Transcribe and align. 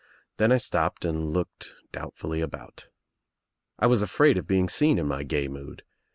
Then 0.37 0.51
I 0.51 0.57
stopped 0.57 1.05
and 1.05 1.29
looked 1.29 1.75
doubtfully 1.91 2.41
about. 2.41 2.87
I 3.77 3.85
was 3.85 4.01
afraid 4.01 4.35
of 4.39 4.47
being 4.47 4.67
seen 4.67 4.97
in 4.97 5.05
my 5.05 5.21
gay 5.21 5.47
mood. 5.47 5.83